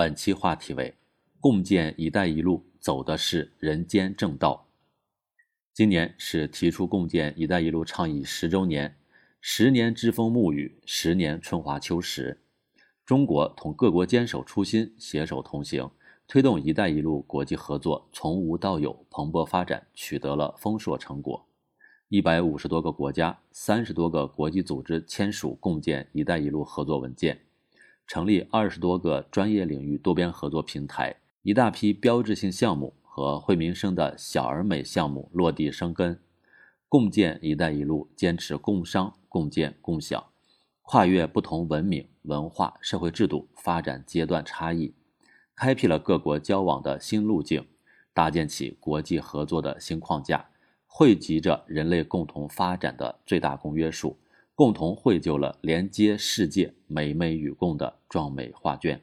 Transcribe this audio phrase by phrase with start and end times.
[0.00, 0.94] 本期话题为
[1.40, 4.66] “共建“一带一路”走的是人间正道”。
[5.74, 8.96] 今年是提出共建“一带一路”倡议十周年，
[9.42, 12.40] 十年栉风沐雨，十年春华秋实。
[13.04, 15.90] 中国同各国坚守初心，携手同行，
[16.26, 21.46] 推动“一带一路”国际合作从无到有、蓬勃发展，取得了丰硕成果。
[22.08, 27.38] 一百五十多个国家、三十多个国际组织签署共建“一带一路”合作文件。
[28.10, 36.18] 成立二十多个专业领域多边合作平台，一大批标志性项目和惠民生的小而美项目落地生根。
[36.88, 40.24] 共建“一带一路”坚持共商、共建、共享，
[40.82, 44.92] 跨越不同文明、文化、社会制度发展阶段差异，
[45.54, 47.64] 开辟了各国交往的新路径，
[48.12, 50.44] 搭建起国际合作的新框架，
[50.84, 54.16] 汇集着人类共同发展的最大公约数。
[54.60, 59.00] 共同绘就了连接世界美美与共的壮美画卷，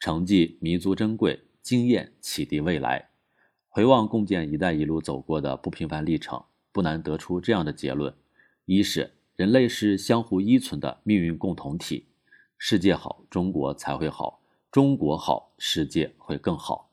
[0.00, 3.10] 成绩弥足珍贵，经验启迪未来。
[3.68, 8.12] 回望共建“一带一路”走过的不平凡历程，不难得出这样的结论：
[8.64, 12.06] 一是人类是相互依存的命运共同体，
[12.58, 14.40] 世界好，中国才会好；
[14.72, 16.90] 中国好，世界会更好；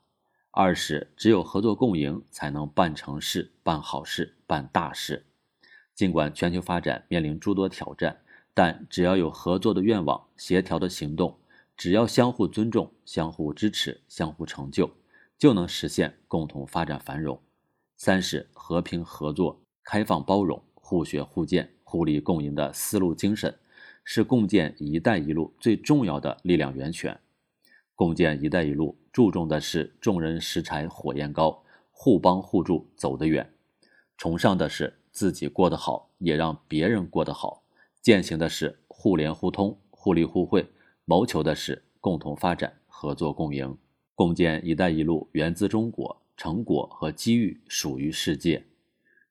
[0.51, 5.25] 二是只有合作共赢，才能办成事、办好事、办大事。
[5.95, 8.21] 尽管全球发展面临诸多挑战，
[8.53, 11.37] 但只要有合作的愿望、协调的行动，
[11.77, 14.89] 只要相互尊重、相互支持、相互成就，
[15.37, 17.39] 就能实现共同发展繁荣。
[17.95, 23.55] 三是和平合作、开放包容、互学互鉴、互利共赢的思路精神，
[24.03, 27.19] 是共建“一带一路”最重要的力量源泉。
[27.95, 33.53] 共建“一带一路”注重的是众人拾柴火焰高，互帮互助走得远，
[34.17, 34.99] 崇尚的是。
[35.13, 37.63] 自己过得好，也让别人过得好。
[38.01, 40.67] 践行的是互联互通、互利互惠，
[41.05, 43.77] 谋求的是共同发展、合作共赢。
[44.15, 48.65] 共建“一带一路”源自中国，成果和机遇属于世界。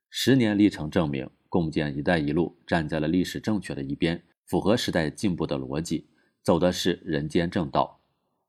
[0.08, 6.06] 十年历程证明，共建“一带一路”站在了历史正确的一边，符合时代进步的逻辑，
[6.42, 8.00] 走的是人间正道。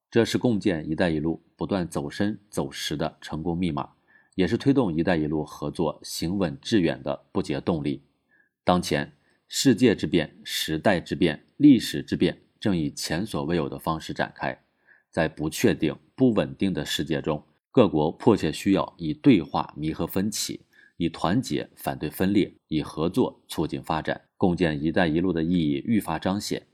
[0.10, 3.92] 这是共建“一带一路”不断走深走实的成功密码。
[4.36, 8.02] 也是推动“一带一路”合作行稳致远的不竭动力。
[8.64, 9.14] 当前，
[9.48, 14.58] 世界之变、时代之变、历史之变正以前所未有的方式展开。
[15.12, 20.62] 在不确定、不稳定的世界中，各国迫切需要以对话弥合分歧，
[20.98, 24.22] 以团结反对分裂，以合作促进发展。
[24.38, 26.66] 共建“一带一路”的意义愈发彰显。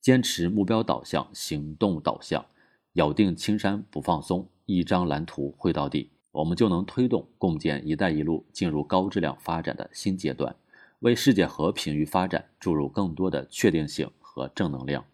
[0.00, 2.44] 坚持目标导向、行动导向，
[2.94, 6.10] 咬定青山不放松，一张蓝图绘到底。
[6.32, 10.56] 我们就能推动共建“一带一路”进入高质量发展的新阶段，
[11.00, 15.04] 为世界和平与发展注入更多的确定性和正能量。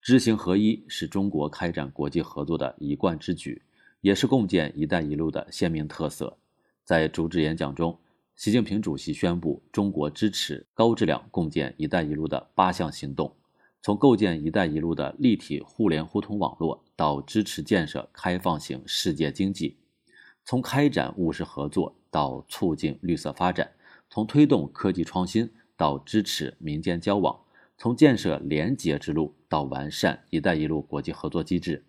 [0.00, 3.60] 知行合一是中国开展国际合作的一贯之举，
[4.00, 6.36] 也是共建“一带一路”的鲜明特色。
[6.84, 7.96] 在主旨演讲中，
[8.34, 13.30] 习近平主席宣布，中国支持高质量共建“一带一路”的八项行动，
[13.82, 19.76] 从构建“一带一路”的立体互联互通网络，到支持建设开放型世界经济。
[20.44, 23.70] 从开展务实合作到促进绿色发展，
[24.10, 27.38] 从推动科技创新到支持民间交往，
[27.78, 31.84] 从建设廉洁之路到完善“一带一路”国际合作机制，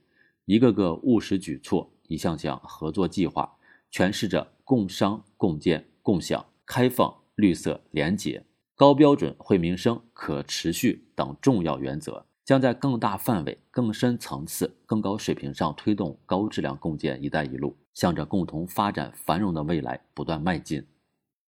[0.46, 3.58] 一个个务实举措，一项项合作计划，
[3.92, 12.26] 诠释着共商、共建、共享、开放、绿色、廉洁、高标准、惠民生、可持续等重要原则。
[12.46, 20.86] 将在更大范围、更深层次、更高水平上推动高质量共建“一带一路”，向着共同发展繁荣的未来不断迈进。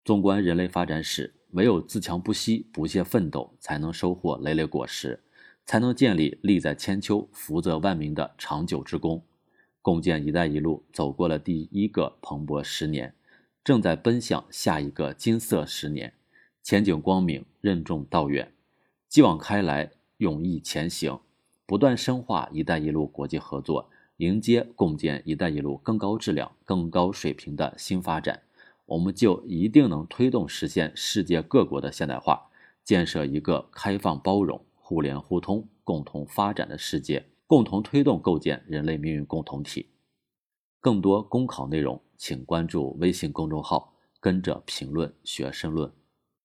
[0.05, 5.21] 纵观人类发展史，唯有自强不息、不懈奋斗，才能收获累累果实，
[5.67, 9.25] 才能建立利在千秋、福泽万民的长久之功。
[9.83, 13.13] 共建“一带一路”走过了第一个蓬勃十年，
[13.65, 16.15] 正在奔向下一个金色十年，
[16.63, 18.53] 前景光明，任重道远，
[19.09, 19.91] 继往开来。
[20.19, 21.19] 勇毅前行，
[21.67, 28.43] 不断深化“一带一路”国际合作，迎接共建“一带一路”更高质量、更高水平的新发展，
[28.87, 32.49] 我们就一定能推动实现世界各国的现代化，
[32.85, 39.89] 建设一个开放包容、互联互通、共同发展的世界，共同推动构建人类命运共同体。
[40.79, 45.91] 更多公考内容，请关注微信公众号“跟着评论学申论”。